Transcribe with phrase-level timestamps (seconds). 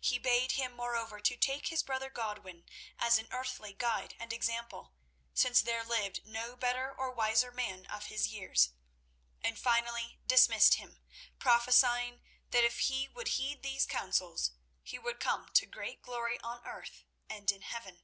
[0.00, 2.64] He bade him, moreover, to take his brother Godwin
[2.98, 4.90] as an earthly guide and example,
[5.34, 8.70] since there lived no better or wiser man of his years,
[9.40, 10.98] and finally dismissed him,
[11.38, 14.50] prophesying that if he would heed these counsels,
[14.82, 18.02] he would come to great glory on earth and in heaven.